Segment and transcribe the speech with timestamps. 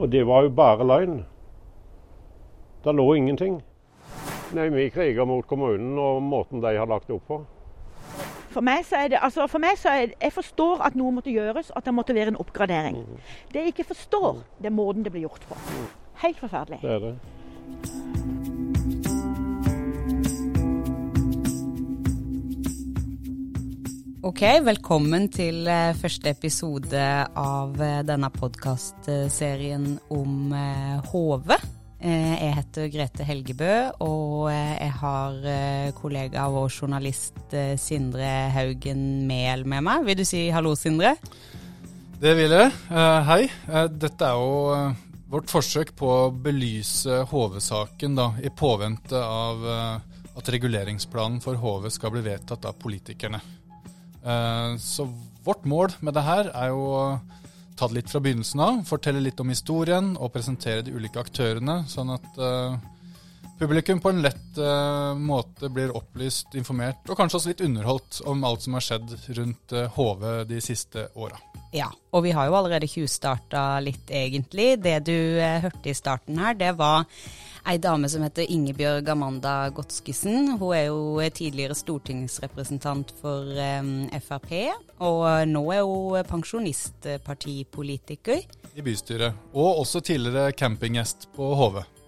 [0.00, 1.24] Og det var jo bare løgn.
[2.84, 3.60] Det lå ingenting.
[4.56, 7.40] Nei, Vi kriger mot kommunen og måten de har lagt det opp på.
[8.50, 11.12] For meg så er det, altså for meg så er det, Jeg forstår at noe
[11.12, 12.96] måtte gjøres, at det måtte være en oppgradering.
[13.52, 15.58] Det jeg ikke forstår, det er måten det blir gjort på.
[16.24, 16.80] Helt forferdelig.
[16.82, 17.14] Det er det.
[24.20, 27.04] Ok, velkommen til eh, første episode
[27.40, 30.50] av eh, denne podkastserien om
[31.06, 31.54] HV.
[32.04, 33.70] Eh, Jeg heter Grete Helgebø,
[34.04, 35.38] og jeg har
[35.96, 40.04] kollega og journalist Sindre Haugen Mehl med meg.
[40.04, 41.14] Vil du si hallo, Sindre?
[42.20, 42.74] Det vil jeg.
[43.24, 43.46] Hei.
[43.88, 49.64] Dette er jo vårt forsøk på å belyse HV-saken i påvente av
[50.36, 53.40] at reguleringsplanen for HV skal bli vedtatt av politikerne.
[54.20, 55.08] Eh, så
[55.44, 57.04] vårt mål med det her er jo å
[57.76, 61.82] ta det litt fra begynnelsen av, fortelle litt om historien og presentere de ulike aktørene,
[61.88, 62.76] sånn at eh,
[63.60, 68.44] publikum på en lett uh, måte blir opplyst, informert og kanskje også litt underholdt om
[68.48, 71.36] alt som har skjedd rundt uh, HV de siste åra.
[71.76, 74.80] Ja, og vi har jo allerede tjuvstarta litt, egentlig.
[74.80, 77.04] Det du uh, hørte i starten her, det var
[77.68, 80.56] ei dame som heter Ingebjørg Amanda Godskesen.
[80.56, 84.72] Hun er jo tidligere stortingsrepresentant for um, Frp,
[85.04, 88.40] og nå er hun pensjonistpartipolitiker.
[88.72, 91.99] i bystyret, og også tidligere campinggjest på HV.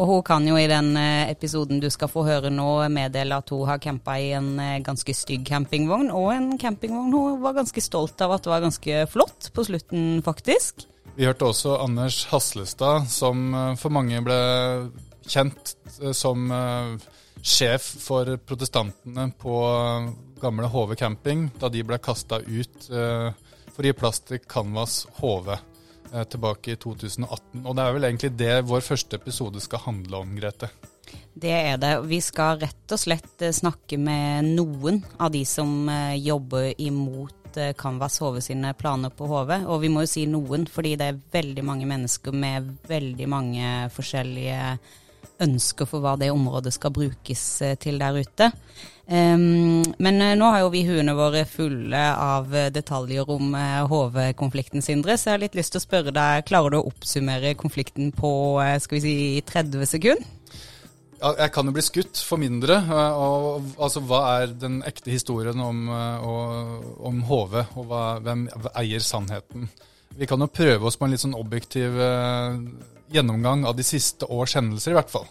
[0.00, 3.50] Og hun kan jo i den eh, episoden du skal få høre nå, meddele at
[3.52, 7.84] hun har campa i en eh, ganske stygg campingvogn, og en campingvogn hun var ganske
[7.84, 10.86] stolt av at det var ganske flott på slutten, faktisk.
[11.12, 14.38] Vi hørte også Anders Haslestad, som eh, for mange ble
[15.28, 15.76] kjent
[16.18, 16.48] som
[17.46, 19.54] sjef for protestantene på
[20.42, 25.52] gamle HV camping, da de ble kasta ut for å gi plass til Canvas HV
[26.32, 27.62] tilbake i 2018.
[27.64, 30.68] Og det er vel egentlig det vår første episode skal handle om, Grete.
[31.34, 31.92] Det er det.
[32.08, 37.56] Vi skal rett og slett eh, snakke med noen av de som eh, jobber imot
[37.56, 39.54] eh, Canvas HV sine planer på HV.
[39.64, 43.72] Og vi må jo si noen, fordi det er veldig mange mennesker med veldig mange
[43.96, 44.60] forskjellige
[45.42, 48.50] ønsker for hva det området skal brukes eh, til der ute.
[49.12, 53.56] Ehm, men eh, nå har jo vi huene våre fulle av eh, detaljer om
[53.90, 57.56] HV-konflikten, Sindre, så jeg har litt lyst til å spørre deg, klarer du å oppsummere
[57.58, 58.32] konflikten på
[58.82, 59.16] skal vi si
[59.48, 60.38] 30 sekunder?
[61.22, 62.80] Jeg kan jo bli skutt for mindre.
[63.14, 69.04] Og, altså, hva er den ekte historien om, og, om HV, og hva, hvem eier
[69.06, 69.68] sannheten?
[70.18, 71.94] Vi kan jo prøve oss på en litt sånn objektiv
[73.14, 75.28] gjennomgang av de siste års hendelser, i hvert fall.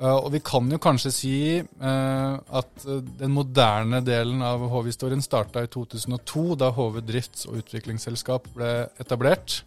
[0.00, 5.24] Eh, og vi kan jo kanskje si eh, at eh, den moderne delen av HV-historien
[5.24, 9.62] starta i 2002, da HV drifts- og utviklingsselskap ble etablert.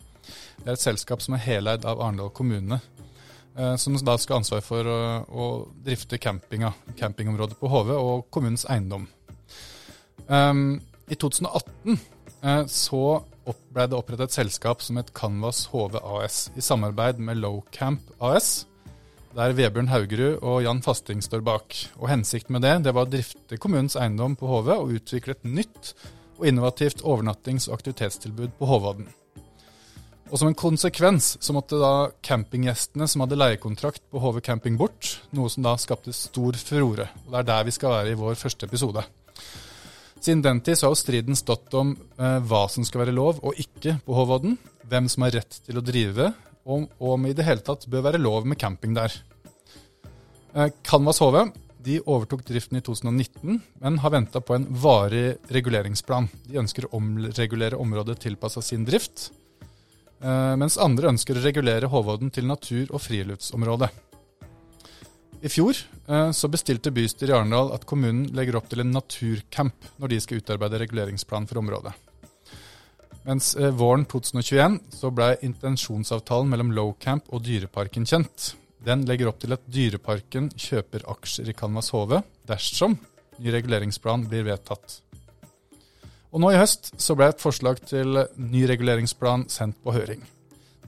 [0.59, 2.81] Det er et selskap som er heleid av Arendal kommune
[3.81, 5.45] som da skal ha ansvar for å, å
[5.83, 9.03] drifte campinga, campingområdet på HV og kommunens eiendom.
[10.29, 10.77] Um,
[11.09, 11.97] I 2018
[12.43, 13.01] eh, så
[13.73, 18.65] ble det opprettet et selskap som het Canvas HV AS, i samarbeid med Lowcamp AS,
[19.35, 21.75] der Vebjørn Haugerud og Jan Fasting står bak.
[21.99, 25.45] Og Hensikten med det, det var å drifte kommunens eiendom på HV og utvikle et
[25.45, 25.93] nytt
[26.39, 29.09] og innovativt overnattings- og aktivitetstilbud på Hovadden.
[30.29, 35.15] Og som en konsekvens så måtte da campinggjestene som hadde leiekontrakt på HV Camping bort,
[35.33, 37.09] noe som da skapte stor furore.
[37.25, 39.05] Og det er der vi skal være i vår første episode.
[40.19, 43.55] Siden den tid har jo striden stått om eh, hva som skal være lov og
[43.59, 44.57] ikke på Håvodden,
[44.89, 46.33] hvem som har rett til å drive,
[46.69, 49.15] og om i det hele tatt bør være lov med camping der.
[50.53, 51.47] Eh, Canvas HV
[51.79, 56.27] de overtok driften i 2019, men har venta på en varig reguleringsplan.
[56.43, 59.29] De ønsker å omregulere området tilpassa sin drift,
[60.19, 63.89] eh, mens andre ønsker å regulere Håvodden til natur- og friluftsområde.
[65.39, 65.77] I fjor
[66.07, 70.21] eh, så bestilte bystyret i Arendal at kommunen legger opp til en naturcamp når de
[70.23, 71.93] skal utarbeide reguleringsplan for området.
[73.23, 78.53] Mens eh, våren 2021 så ble intensjonsavtalen mellom Lowcamp og Dyreparken kjent.
[78.83, 82.17] Den legger opp til at Dyreparken kjøper aksjer i Canvas HV
[82.49, 82.97] dersom
[83.39, 84.99] ny reguleringsplan blir vedtatt.
[86.29, 90.21] Og nå i høst så ble et forslag til ny reguleringsplan sendt på høring.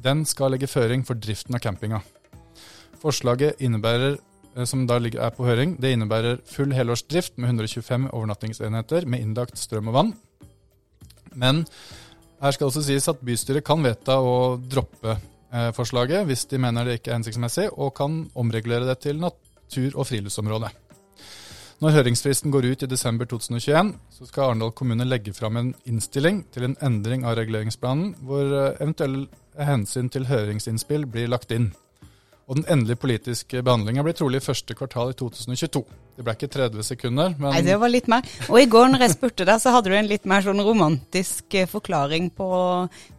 [0.02, 2.02] Den skal legge føring for driften av campinga.
[3.02, 4.20] Forslaget innebærer,
[4.68, 9.92] som da er på høring, det innebærer full helårsdrift med 125 overnattingsenheter med innlagt strøm
[9.92, 10.14] og vann.
[11.32, 11.64] Men
[12.42, 16.88] her skal også sies at bystyret kan vedta å droppe eh, forslaget hvis de mener
[16.88, 20.72] det ikke er hensiktsmessig, og kan omregulere det til natur- og friluftsområde.
[21.82, 26.44] Når høringsfristen går ut i desember 2021, så skal Arendal kommune legge fram en innstilling
[26.54, 31.72] til en endring av reguleringsplanen, hvor eh, eventuelle hensyn til høringsinnspill blir lagt inn.
[32.50, 35.84] Og den endelige politiske behandlinga blir trolig første kvartal i 2022.
[36.18, 38.26] Det ble ikke 30 sekunder, men Nei, det var litt mer.
[38.52, 41.56] Og i går når jeg spurte deg, så hadde du en litt mer sånn romantisk
[41.56, 42.50] eh, forklaring på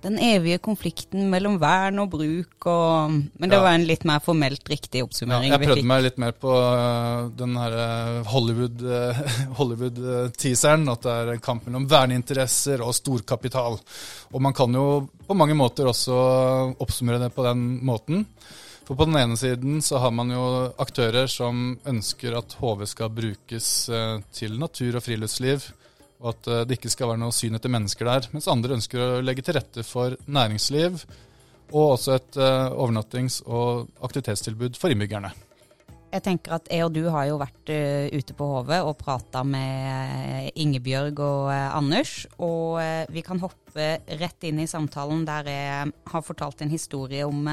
[0.04, 3.62] den evige konflikten mellom vern og bruk og Men det Ja.
[3.64, 5.50] var en litt mer formelt riktig ja, oppsummering.
[5.50, 5.88] jeg vi prøvde fikk.
[5.94, 9.22] meg litt mer på øh, den her Hollywood, øh,
[9.58, 10.88] Hollywood-teaseren.
[10.92, 13.78] at det er en kamp mellom verneinteresser og storkapital.
[14.32, 18.26] Og man kan jo på mange måter også oppsummere det på den måten.
[18.82, 20.43] For på den ene siden så har man jo
[20.82, 25.69] aktører som ønsker at HV skal brukes eh, til natur og friluftsliv,
[26.23, 28.26] og at eh, det ikke skal være noe syn etter mennesker der.
[28.34, 30.99] Mens andre ønsker å legge til rette for næringsliv,
[31.70, 35.31] og også et eh, overnattings- og aktivitetstilbud for innbyggerne.
[36.12, 37.70] Jeg tenker at jeg og du har jo vært
[38.12, 42.26] ute på HV og prata med Ingebjørg og Anders.
[42.37, 42.76] Og
[43.08, 43.87] vi kan hoppe
[44.20, 47.49] rett inn i samtalen der jeg har fortalt en historie om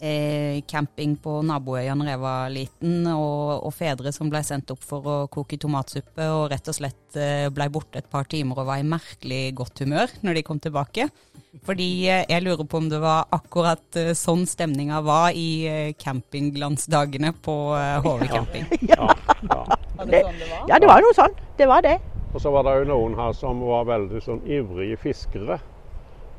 [0.00, 4.82] eh, camping på naboøya når jeg var liten, og, og fedre som ble sendt opp
[4.84, 8.68] for å koke tomatsuppe og rett og slett eh, ble borte et par timer og
[8.70, 11.08] var i merkelig godt humør når de kom tilbake.
[11.66, 17.32] Fordi eh, jeg lurer på om det var akkurat sånn stemninga var i eh, campingglansdagene
[17.44, 18.68] på eh, HV camping.
[18.92, 19.08] Ja,
[19.48, 19.64] ja.
[19.98, 20.62] Var det sånn det var?
[20.70, 21.34] Ja, det var noe sånn.
[21.58, 21.96] Det var det.
[22.34, 25.58] Og så var det jo noen her som var veldig sånn ivrige fiskere.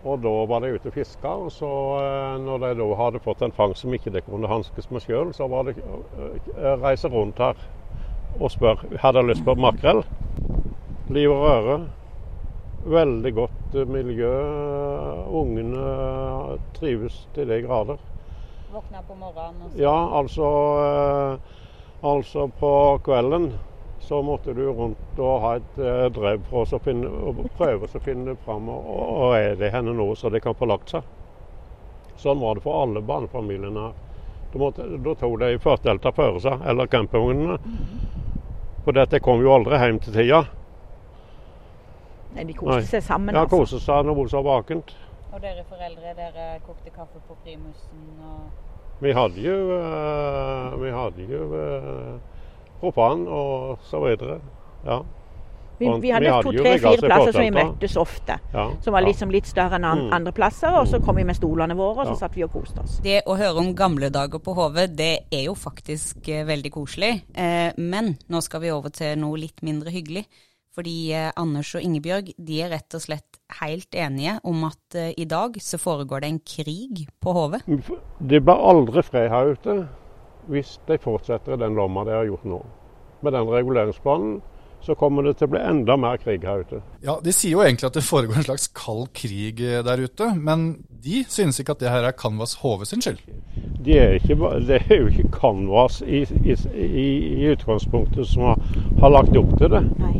[0.07, 1.31] Og da var de ute og fiska.
[1.45, 1.69] Og så
[1.99, 5.33] eh, når de da hadde fått en fangst som ikke de kunne hanskes med sjøl,
[5.35, 7.59] så var det å reise rundt her
[8.39, 10.03] og spørre hadde jeg lyst på makrell.
[11.09, 11.79] Liv og røre.
[12.89, 14.35] Veldig godt eh, miljø.
[15.39, 17.99] Ungene trives til de grader.
[18.69, 20.47] Våkna på morgenen og Ja, altså,
[20.85, 21.57] eh,
[22.05, 22.71] altså på
[23.03, 23.51] kvelden
[24.09, 27.85] så måtte du rundt og ha et eh, drev for oss å finne, og prøve
[27.85, 31.05] å finne fram og, og er det henne nå, så de kan få lagt seg.
[32.17, 33.83] Sånn var det for alle barnefamiliene.
[34.49, 37.59] Da, måtte, da tok de førstelta føre seg, eller campingvognene.
[38.87, 40.41] For dette kom jo aldri hjem til tida.
[42.33, 42.89] Nei, de koste Nei.
[42.89, 43.37] seg sammen.
[43.37, 43.61] Ja, altså.
[43.61, 44.95] koste seg når hun var vakent.
[45.29, 51.29] Og dere foreldre, dere kokte kaffe på primusen og Vi hadde jo, eh, vi hadde
[51.29, 51.45] jo
[52.79, 54.39] propan og så videre.
[54.85, 55.01] Ja.
[55.79, 58.35] Vi, vi hadde to-tre-fire plasser som vi møttes ofte.
[58.51, 58.65] ja.
[58.83, 60.13] Som var liksom litt større enn an Mm.
[60.13, 60.73] andre plasser.
[60.75, 62.15] Og så kom vi med stolene våre, og så Ja.
[62.27, 62.99] satt vi og koste oss.
[62.99, 67.21] Det å høre om gamle dager på HV, det er jo faktisk eh, veldig koselig.
[67.33, 70.25] Eh, men nå skal vi over til noe litt mindre hyggelig.
[70.75, 75.13] Fordi eh, Anders og Ingebjørg de er rett og slett helt enige om at eh,
[75.17, 77.61] i dag så foregår det en krig på HV.
[78.19, 79.87] Det blir aldri fred her ute
[80.49, 82.61] hvis de fortsetter i den lomma de har gjort nå.
[83.21, 84.39] Med den reguleringsplanen
[84.81, 86.77] så kommer det til å bli enda mer krig her ute.
[87.03, 90.29] Ja, De sier jo egentlig at det foregår en slags kald krig eh, der ute,
[90.39, 93.19] men de synes ikke at det her er Canvas HV sin skyld.
[93.83, 94.37] Det er ikke,
[94.69, 97.07] det er jo ikke Canvas i, i, i,
[97.43, 98.63] i utgangspunktet som har,
[99.03, 99.83] har lagt opp til det.
[99.99, 100.15] Nei.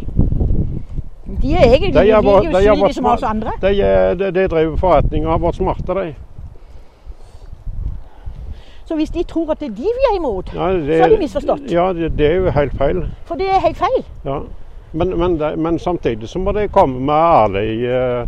[1.40, 3.52] De er egentlig De er de, de er de, små- oss andre.
[3.62, 6.08] De, er- de, de driver forretninger og har vært smarte, de.
[8.90, 11.10] Så hvis de tror at det er de vi er imot, Ja, det, så har
[11.10, 11.72] de misforstått.
[11.72, 13.04] Ja, det, det er jo helt feil.
[13.26, 14.06] For det er helt feil.
[14.26, 14.38] Ja.
[14.94, 18.28] Men, men, men samtidig så må de komme med ærlig, eh,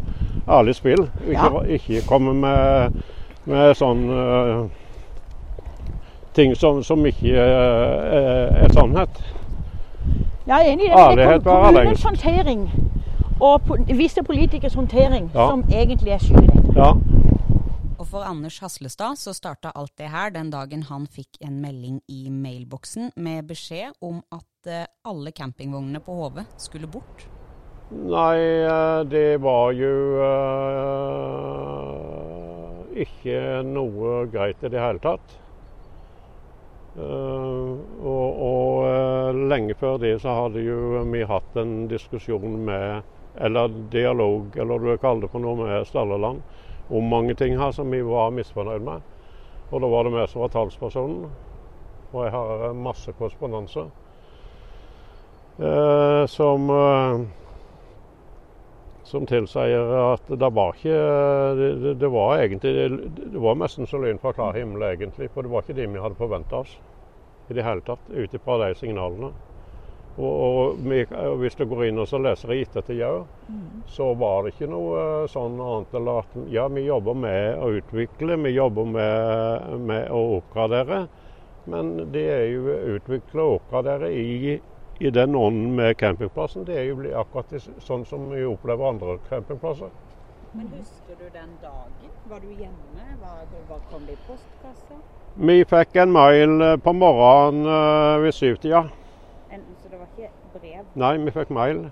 [0.49, 1.09] ærlig spill.
[1.29, 1.63] Ikke, Ja.
[1.63, 2.91] ikke komme med,
[3.45, 4.67] med sånn uh,
[6.37, 9.23] ting som, som ikke uh, er, sannhet.
[10.45, 11.07] Ja, jeg er enig i det.
[11.07, 12.69] men Det er kommunens håndtering
[13.39, 13.61] og
[13.97, 15.49] visse politikers håndtering Ja.
[15.49, 16.77] som egentlig er skyld i dette.
[16.77, 16.93] Ja.
[18.11, 22.27] For Anders Haslestad så starta alt det her den dagen han fikk en melding i
[22.27, 27.23] mailboksen med beskjed om at eh, alle campingvognene på HV skulle bort.
[27.91, 28.35] Nei,
[28.67, 30.33] eh, det var jo uh,
[33.05, 35.37] ikke noe greit i det hele tatt.
[36.97, 43.07] Uh, og og uh, lenge før det så hadde jo vi hatt en diskusjon med,
[43.39, 46.43] eller dialog, eller du kaller det for noe, med Stalleland
[46.91, 49.01] om mange ting her som vi var misfornøyd med.
[49.71, 51.29] Og da var det vi som var talspersonen.
[52.11, 53.85] Og jeg har eh, masse korrespondanse
[55.59, 57.21] eh, som eh,
[59.11, 60.99] som tilsier at det var ikke
[61.59, 62.73] Det, det, det var egentlig
[63.33, 65.31] Det var nesten så lyn fra klar himmel, egentlig.
[65.33, 66.77] For det var ikke det vi hadde forventa oss
[67.49, 69.31] i det hele tatt, ut ifra de signalene.
[70.17, 71.05] Og, og vi,
[71.39, 73.21] hvis du går inn og så leser i ettertid òg,
[73.87, 77.71] så var det ikke noe eh, sånn annet enn at ja, vi jobber med å
[77.79, 81.05] utvikle, vi jobber med, med å oppgradere.
[81.71, 84.59] Men det er jo utvikle og oppgradere i
[85.01, 89.89] i den ånden med campingplassen, det er jo akkurat sånn som vi opplever andre campingplasser.
[90.53, 92.11] Men husker du den dagen?
[92.29, 93.05] Var du hjemme?
[93.21, 93.39] Var,
[93.69, 94.99] var kom det i postkassa?
[95.49, 98.83] Vi fikk en mail eh, på morgenen eh, ved syvtida.
[98.83, 99.00] Så
[100.01, 100.85] det var ikke brev?
[100.95, 101.83] Nei, vi fikk mail.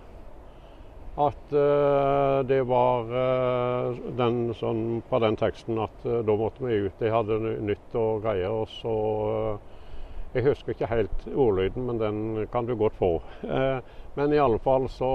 [1.20, 6.86] At uh, det var uh, den, sånn, på den teksten at uh, da måtte vi
[6.86, 6.96] ut.
[7.02, 8.54] De hadde nytt og greier.
[8.54, 9.60] Og så
[10.30, 13.20] Jeg husker ikke helt ordlyden, men den kan du godt få.
[14.16, 15.10] men i alle fall så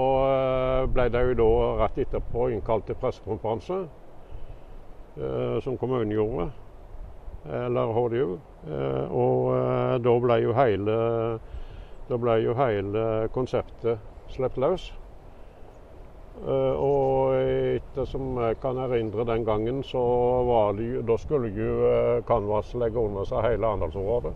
[0.91, 3.77] ble det jo da rett etterpå innkalt til pressekonferanse,
[5.63, 6.49] som kommunen gjorde.
[7.47, 8.35] Eller HDU.
[9.07, 10.99] og da ble jo hele
[12.09, 13.99] da ble jo hele konseptet
[14.33, 14.91] sluppet løs.
[16.35, 20.01] Uh, og etter som jeg kan erindre den gangen, så
[20.43, 24.33] var det da skulle jo uh, Canvas legge under seg hele Arendalsområdet.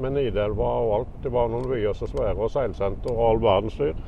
[0.00, 1.18] Med Nidelva og alt.
[1.24, 4.00] Det var noen byer så svære, og seilsenter og all verdens styr.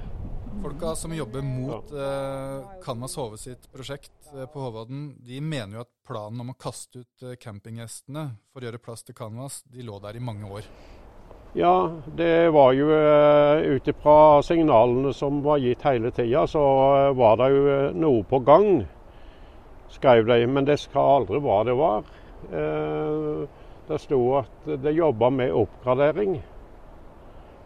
[0.59, 2.07] Folka som jobber mot ja.
[2.09, 7.05] eh, Canvas HV sitt prosjekt på Håvaden, de mener jo at planen om å kaste
[7.05, 10.67] ut campinggjestene for å gjøre plass til Canvas, de lå der i mange år.
[11.52, 17.17] Ja, det var jo uh, ut ifra signalene som var gitt hele tida, så uh,
[17.17, 18.83] var det jo uh, noe på gang,
[19.88, 20.43] skrev de.
[20.47, 22.05] Men det skal aldri hva det var.
[23.88, 26.37] det sto at det jobba med oppgradering.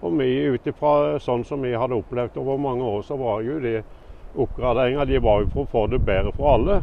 [0.00, 3.58] Og vi ut ifra sånn som vi hadde opplevd over mange år, så var jo
[3.60, 3.82] de
[4.32, 6.78] oppgraderinga de var jo for å få det bedre for alle.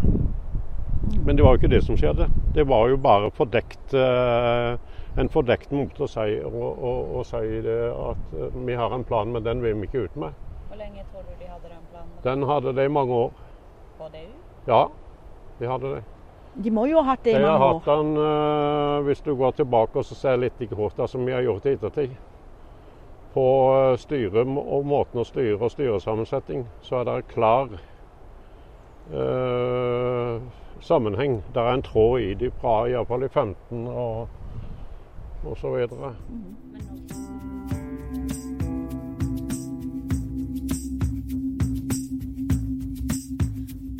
[1.25, 2.27] Men det var jo ikke det som skjedde.
[2.53, 4.75] Det var jo bare fordekt uh,
[5.19, 9.31] en fordekt måte å si, å, å, å si at eh, vi har en plan,
[9.31, 10.37] men den vil vi ikke ut med.
[10.69, 12.13] Hvor lenge tror du de hadde den planen?
[12.23, 13.43] Den hadde de i mange år.
[13.99, 14.31] På DU?
[14.69, 14.85] Ja,
[15.59, 16.01] de hadde det.
[16.59, 17.51] De må jo ha hatt det i mange år.
[17.51, 21.27] De har hatt den, uh, hvis du går tilbake og ser litt i korta, som
[21.27, 22.17] vi har gjort i ettertid.
[23.29, 23.45] På
[23.75, 27.75] eh, styre og måten å styre og styresammensetning, så er det klar
[29.13, 30.39] uh,
[30.81, 31.43] sammenheng.
[31.53, 34.38] Det er en tråd i de fra iallfall i 15 og
[35.43, 36.15] osv.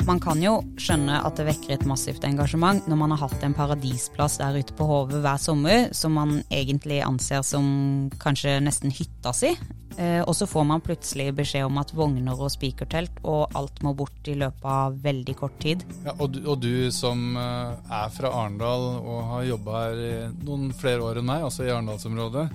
[0.08, 3.56] Man kan jo skjønne at det vekker et massivt engasjement når man har hatt en
[3.56, 9.34] paradisplass der ute på Hove hver sommer, som man egentlig anser som kanskje nesten hytta
[9.36, 9.52] si.
[10.00, 13.92] Eh, og så får man plutselig beskjed om at vogner og spikertelt og alt må
[13.98, 15.84] bort i løpet av veldig kort tid.
[16.06, 20.70] Ja, og, du, og, du, som eh, er fra Arendal og har jobba her noen
[20.76, 22.48] flere år enn meg, altså i Arendalsområdet,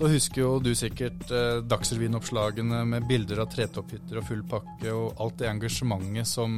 [0.00, 5.20] så husker jo du sikkert eh, Dagsrevyen-oppslagene med bilder av tretopphytter og full pakke og
[5.20, 6.54] alt det engasjementet som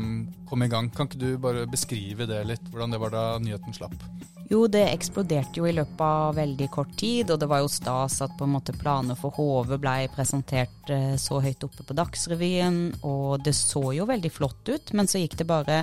[0.47, 0.93] kom i gang.
[0.95, 3.97] Kan ikke du bare beskrive det litt, hvordan det var da nyheten slapp?
[4.53, 8.21] Jo, det eksploderte jo i løpet av veldig kort tid, og det var jo stas
[8.23, 12.83] at på en måte planer for HV ble presentert eh, så høyt oppe på Dagsrevyen,
[13.03, 15.83] og det så jo veldig flott ut, men så gikk det bare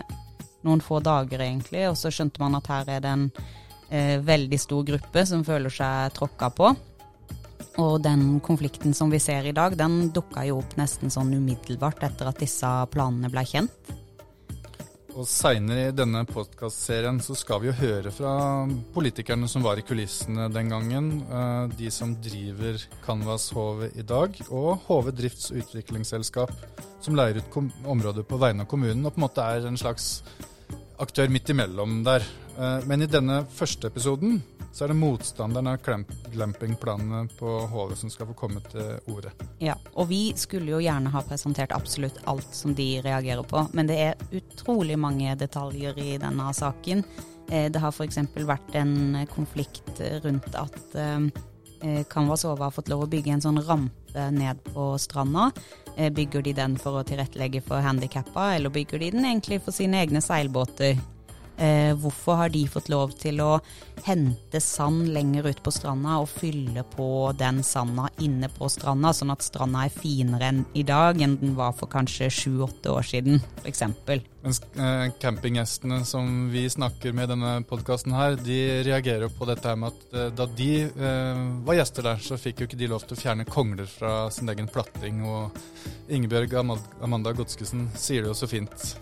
[0.63, 3.31] noen få dager egentlig, og så skjønte man at her er det en
[3.91, 6.77] eh, veldig stor gruppe som føler seg tråkka på.
[7.79, 12.03] Og den konflikten som vi ser i dag, den dukka jo opp nesten sånn umiddelbart
[12.03, 13.95] etter at disse planene ble kjent.
[15.19, 18.33] Og Seinere i denne podkastserien så skal vi jo høre fra
[18.93, 21.09] politikerne som var i kulissene den gangen.
[21.25, 26.53] Eh, de som driver Canvas HV i dag, og HV drifts- og utviklingsselskap,
[27.03, 30.21] som leier ut områder på vegne av kommunen og på en måte er en slags
[30.99, 32.23] aktør midt imellom der.
[32.55, 34.39] Eh, men i denne første episoden
[34.71, 39.33] så er det motstanderen av glampingplanene på HV som skal få komme til orde.
[39.63, 43.89] Ja, og vi skulle jo gjerne ha presentert absolutt alt som de reagerer på, men
[43.89, 47.03] det er utrolig mange detaljer i denne saken.
[47.49, 48.21] Eh, det har f.eks.
[48.35, 51.29] vært en konflikt rundt at eh,
[52.11, 55.49] Canvas Ove har fått lov å bygge en sånn rampe ned på stranda.
[55.99, 59.75] Eh, bygger de den for å tilrettelegge for handikappa, eller bygger de den egentlig for
[59.75, 60.99] sine egne seilbåter?
[61.59, 63.57] Eh, hvorfor har de fått lov til å
[64.05, 67.07] hente sand lenger ut på stranda og fylle på
[67.39, 71.57] den sanda inne på stranda, sånn at stranda er finere enn i dag enn den
[71.59, 73.83] var for kanskje sju-åtte år siden, f.eks.
[74.39, 79.49] Mens eh, campinggjestene som vi snakker med i denne podkasten her, de reagerer jo på
[79.49, 82.93] dette med at eh, da de eh, var gjester der, så fikk jo ikke de
[82.93, 85.25] lov til å fjerne kongler fra sin egen platting.
[85.27, 85.59] Og
[86.07, 88.93] Ingebjørg Amanda Godskesen sier det jo så fint.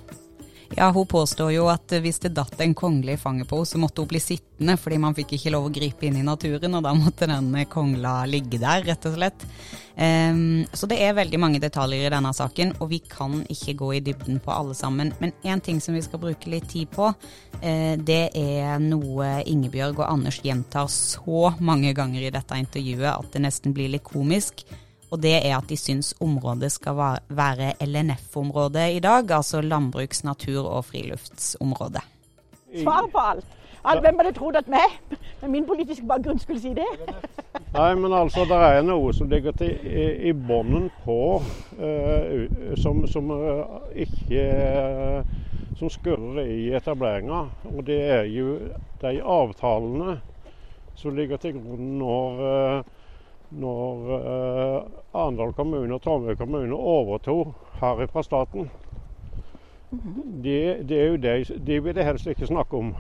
[0.76, 3.80] Ja, hun påstår jo at hvis det datt en kongle i fanget på henne, så
[3.80, 6.84] måtte hun bli sittende, fordi man fikk ikke lov å gripe inn i naturen, og
[6.84, 9.46] da måtte den kongla ligge der, rett og slett.
[9.98, 13.92] Um, så det er veldig mange detaljer i denne saken, og vi kan ikke gå
[13.98, 15.14] i dybden på alle sammen.
[15.22, 20.04] Men én ting som vi skal bruke litt tid på, uh, det er noe Ingebjørg
[20.04, 24.68] og Anders gjentar så mange ganger i dette intervjuet at det nesten blir litt komisk.
[25.12, 26.98] Og det er at de syns området skal
[27.30, 32.04] være LNF-området i dag, altså landbruks-, natur- og friluftsområde.
[32.76, 33.46] Svar på alt!
[33.88, 34.96] alt hvem hadde trodd at meg,
[35.42, 36.88] med min politiske bakgrunn, skulle si det?
[37.74, 41.20] Nei, men altså, det er noe som ligger til, i, i bunnen på
[41.80, 44.48] uh, som, som uh, ikke
[45.22, 45.36] uh,
[45.78, 47.44] Som skurrer i etableringa.
[47.70, 48.56] Og det er jo
[49.02, 50.16] de avtalene
[50.98, 52.40] som ligger til grunn når
[53.50, 54.82] når eh,
[55.14, 57.48] Arendal kommune og Trondheim kommune overtok
[57.82, 58.70] her fra staten.
[60.44, 62.96] Det, de, er jo de, de vil jeg helst ikke snakke om.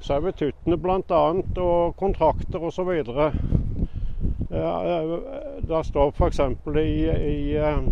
[0.00, 1.22] Servituttene bl.a.
[1.62, 3.02] og kontrakter osv.
[4.46, 5.18] Uh,
[5.66, 6.40] det står f.eks.
[6.78, 7.82] i, i, uh,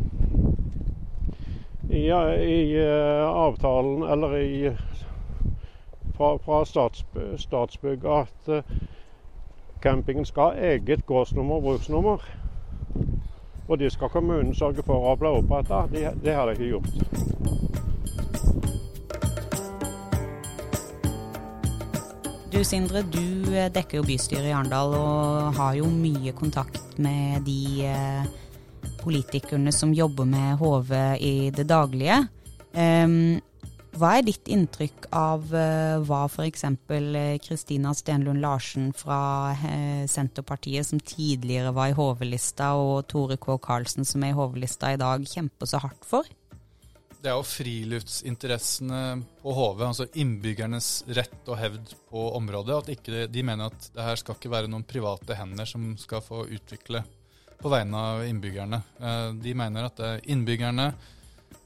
[1.90, 2.78] i, i
[3.26, 4.70] avtalen, eller i
[6.14, 6.64] fra, fra
[7.36, 8.64] Statsbygg, at
[9.84, 12.22] Campingen skal ha eget gårdsnummer og bruksnummer.
[13.68, 15.82] Og det skal kommunen sørge for å bli oppretta.
[15.92, 16.88] Det, det har de ikke gjort.
[22.54, 27.44] Du Sindre, du eh, dekker jo bystyret i Arendal og har jo mye kontakt med
[27.44, 28.24] de eh,
[29.02, 32.22] politikerne som jobber med HV i det daglige.
[32.72, 33.36] Um,
[33.98, 36.64] hva er ditt inntrykk av uh, hva f.eks.
[37.44, 39.18] Kristina uh, Stenlund Larsen fra
[39.54, 43.54] uh, Senterpartiet, som tidligere var i HV-lista, og Tore K.
[43.62, 46.28] Karlsen, som er i HV-lista i dag, kjemper så hardt for?
[47.24, 49.02] Det er jo friluftsinteressene
[49.40, 52.80] på HV, altså innbyggernes rett og hevd på området.
[52.82, 56.20] at ikke, De mener at det her skal ikke være noen private hender som skal
[56.20, 57.00] få utvikle
[57.64, 58.82] på vegne av innbyggerne.
[59.00, 60.90] Eh, de mener at det er innbyggerne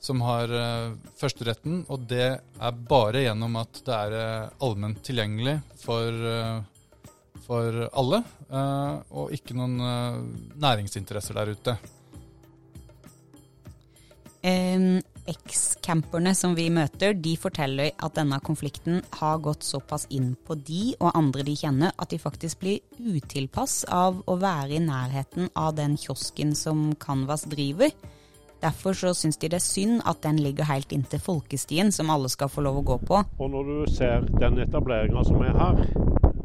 [0.01, 5.59] som har uh, førsteretten, og det er bare gjennom at det er uh, allment tilgjengelig
[5.83, 7.09] for, uh,
[7.47, 9.75] for alle, og ikke noen
[10.57, 11.75] næringsinteresser der ute.
[14.41, 20.57] Um, Eks-camperne som vi møter, de forteller at denne konflikten har gått såpass inn på
[20.57, 25.51] de og andre de kjenner, at de faktisk blir utilpass av å være i nærheten
[25.53, 27.93] av den kiosken som Canvas driver.
[28.61, 32.31] Derfor så syns de det er synd at den ligger helt inntil folkestien, som alle
[32.33, 33.21] skal få lov å gå på.
[33.39, 35.85] Og når du ser den etableringa som er her,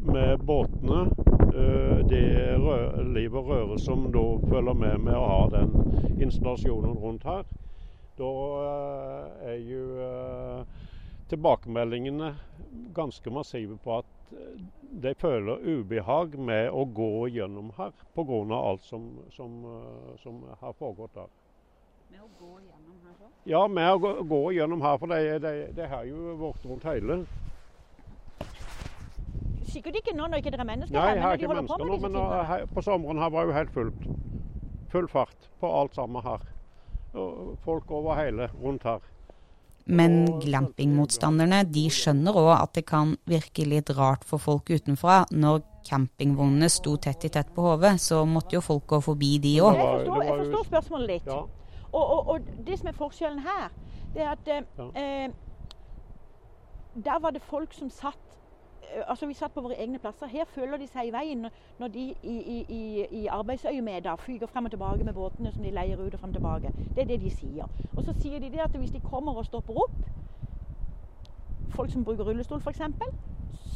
[0.04, 1.02] med båtene,
[1.56, 2.24] eh, det
[3.16, 5.74] liv og røre som da følger med med å ha den
[6.22, 7.46] installasjonen rundt her,
[8.20, 10.82] da eh, er jo eh,
[11.32, 12.34] tilbakemeldingene
[12.94, 14.12] ganske massive på at
[15.04, 18.44] de føler ubehag med å gå gjennom her pga.
[18.58, 19.64] alt som, som,
[20.22, 21.30] som har foregått der.
[22.14, 23.30] Med å gå gjennom her så?
[23.50, 26.86] Ja, med å gå, gå gjennom her, for det, det, det har jo vært rundt
[26.86, 27.16] hele.
[29.74, 31.96] Sikkert ikke nå når ikke dere er mennesker Nei, her, men har ikke mennesker nå,
[32.04, 32.20] men
[32.52, 34.06] her, på sommeren her var jo helt fullt.
[34.94, 36.46] Full fart på alt sammen her.
[37.18, 39.02] Og folk over hele rundt her.
[39.90, 45.24] Men glampingmotstanderne de skjønner òg at det kan virke litt rart for folk utenfra.
[45.34, 49.58] Når campingvognene sto tett i tett på hodet, så måtte jo folk gå forbi de
[49.66, 49.82] òg.
[49.82, 51.34] Jeg, jeg, forstår spørsmålet litt.
[51.34, 51.42] Ja.
[51.94, 53.70] Og, og, og, det som er forskjellen her,
[54.14, 55.34] det er at eh,
[57.06, 58.40] der var det folk som satt
[58.82, 60.28] eh, Altså Vi satt på våre egne plasser.
[60.28, 62.38] Her føler de seg i veien når de i,
[62.70, 62.82] i,
[63.22, 66.40] i arbeidsøyemed fyker frem og tilbake med båtene som de leier ut og frem og
[66.40, 66.74] tilbake.
[66.96, 67.70] Det er det de sier.
[67.96, 70.10] Og så sier de det at hvis de kommer og stopper opp,
[71.74, 72.82] folk som bruker rullestol f.eks.,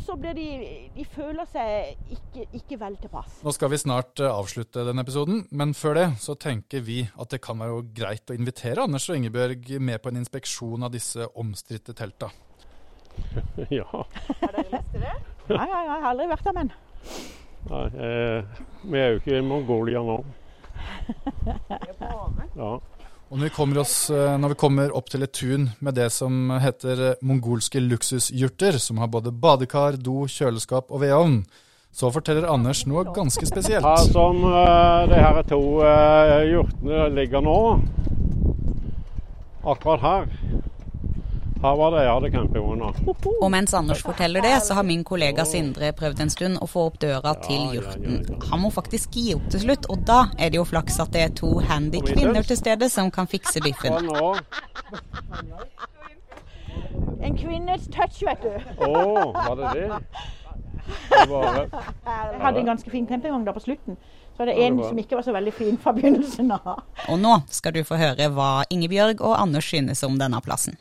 [0.08, 0.48] så blir de
[0.96, 3.42] De føler seg ikke, ikke vel tilpass.
[3.46, 7.34] Nå skal vi snart eh, avslutte denne episoden, men før det så tenker vi at
[7.34, 11.28] det kan være greit å invitere Anders og Ingebjørg med på en inspeksjon av disse
[11.36, 12.32] omstridte telta.
[13.80, 13.88] ja.
[13.88, 15.16] Har dere lyst til det?
[15.48, 16.74] Nei, jeg har aldri vært der, men.
[17.68, 20.22] Nei, eh, vi er jo ikke i Mongolia nå.
[21.08, 22.14] Vi er på
[22.56, 22.72] ja.
[23.28, 26.08] Og når vi, kommer oss, eh, når vi kommer opp til et tun med det
[26.16, 31.42] som heter eh, mongolske luksusjurter, som har både badekar, do, kjøleskap og vedovn,
[31.92, 33.84] så forteller Anders noe ganske spesielt.
[33.84, 37.58] Her som uh, de her to uh, hjortene ligger nå,
[39.66, 40.28] akkurat her,
[41.68, 42.92] her var det jeg hadde campingvogna.
[43.42, 46.88] Og mens Anders forteller det, så har min kollega Sindre prøvd en stund å få
[46.90, 48.24] opp døra til hjorten.
[48.52, 51.26] Han må faktisk gi opp til slutt, og da er det jo flaks at det
[51.26, 54.00] er to handy kvinner til stede som kan fikse biffen.
[57.22, 58.54] En kvinnes touch, vet du.
[58.78, 60.02] Å, oh, var det det?
[61.18, 63.98] Jeg hadde en ganske fin campingvogn da på slutten.
[64.38, 66.84] Så er det en som ikke var så veldig fin fra begynnelsen av.
[67.10, 70.78] Og nå skal du få høre hva Ingebjørg og Anders synes om denne plassen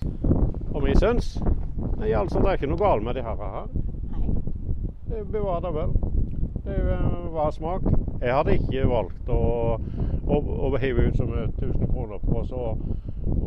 [0.97, 1.39] vi syns.
[1.99, 3.37] Nei, altså, det er ikke noe galt med de her.
[3.37, 3.67] her.
[5.09, 5.91] Det bevarer det vel.
[6.65, 6.77] Det
[7.33, 7.83] var smak.
[8.23, 9.41] Jeg hadde ikke valgt å,
[10.27, 12.71] å, å hive ut så mye 1000 kroner på å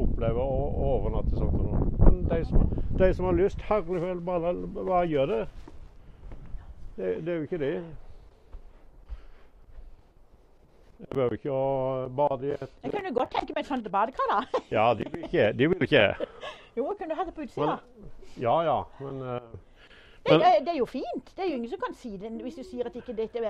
[0.04, 1.90] oppleve å, å overnatte sånt og noe.
[2.04, 2.70] Men de som,
[3.02, 5.42] de som, har lyst, herlig vel, bare, bare gjør det.
[7.00, 7.16] det.
[7.26, 7.74] Det er jo ikke det.
[11.00, 11.64] Jeg behøver ikke å
[12.12, 14.60] bade i et Jeg kunne godt tenke meg et sånt badekar, da.
[14.78, 15.48] ja, de vil ikke.
[15.56, 16.04] De vil ikke.
[16.76, 17.80] Jo, jeg kunne hatt det på utsida.
[18.40, 19.40] Ja ja, men uh,
[20.28, 21.32] det, det, det, er jo fint.
[21.36, 22.30] Det er jo ingen som kan si det.
[22.44, 23.42] Hvis du sier at ikke dette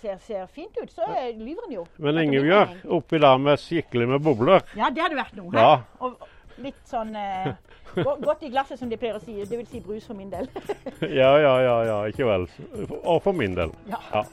[0.00, 1.84] ser, ser fint ut, så lyver en jo.
[1.98, 5.52] Men Ingebjørg, oppi der med skikkelig med bobler Ja, det hadde vært noe.
[5.56, 5.80] Ja.
[6.04, 6.20] Og
[6.62, 7.54] litt sånn eh,
[8.04, 9.38] godt i glasset, som de pleier å si.
[9.40, 10.50] Det vil si brus for min del.
[11.20, 11.98] ja, ja, ja, ja.
[12.12, 12.48] Ikke vel.
[13.00, 13.72] Og for min del.
[13.90, 14.02] Ja.
[14.12, 14.26] ja.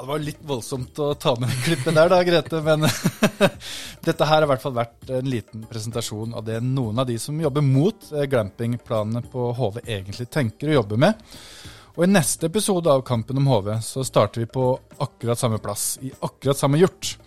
[0.00, 2.62] Ja, Det var litt voldsomt å ta med klippet der da, Grete.
[2.64, 2.86] Men
[4.06, 7.18] dette her har i hvert fall vært en liten presentasjon av det noen av de
[7.20, 11.20] som jobber mot eh, glampingplanene på HV egentlig tenker å jobbe med.
[11.98, 14.70] Og I neste episode av Kampen om HV så starter vi på
[15.04, 17.18] akkurat samme plass, i akkurat samme hjort.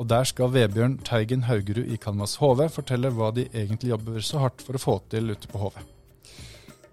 [0.00, 4.40] Og Der skal Vebjørn Teigen Haugerud i Canvas HV fortelle hva de egentlig jobber så
[4.46, 5.95] hardt for å få til ute på HV.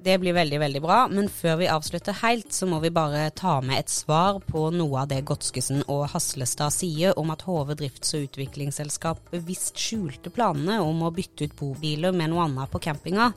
[0.03, 0.97] Det blir veldig, veldig bra.
[1.07, 5.05] Men før vi avslutter helt, så må vi bare ta med et svar på noe
[5.05, 10.81] av det Godskesen og Haslestad sier om at HV drifts- og utviklingsselskap bevisst skjulte planene
[10.83, 13.31] om å bytte ut bobiler med noe annet på campinga.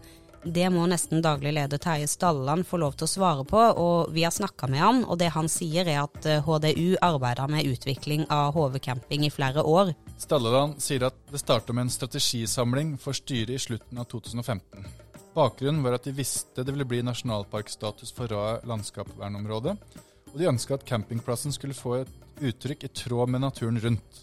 [0.46, 4.22] Det må nesten daglig leder Terje Stalland få lov til å svare på, og vi
[4.26, 8.26] har snakka med han, og det han sier er at HDU eh, arbeider med utvikling
[8.30, 9.94] av HV camping i flere år.
[10.18, 15.05] Stalleland sier at det starta med en strategisamling for styret i slutten av 2015.
[15.36, 19.74] Bakgrunnen var at de visste det ville bli nasjonalparkstatus for Raet landskapsvernområde,
[20.32, 24.22] og de ønska at campingplassen skulle få et uttrykk i tråd med naturen rundt.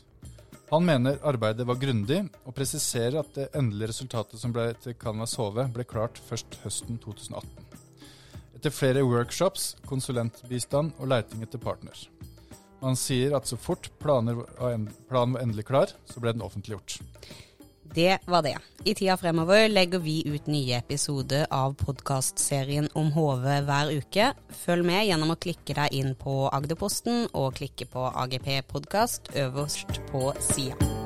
[0.71, 2.17] Han mener arbeidet var grundig,
[2.49, 6.97] og presiserer at det endelige resultatet som ble til Canvas HV, ble klart først høsten
[7.04, 7.45] 2018.
[8.58, 12.08] Etter flere workshops, konsulentbistand og leiting etter partner.
[12.82, 16.97] Han sier at så fort planen var endelig klar, så ble den offentliggjort.
[17.84, 18.58] Det var det.
[18.84, 24.32] I tida fremover legger vi ut nye episoder av podkastserien om HV hver uke.
[24.63, 30.02] Følg med gjennom å klikke deg inn på Agderposten og klikke på AGP podkast øverst
[30.12, 31.03] på sida.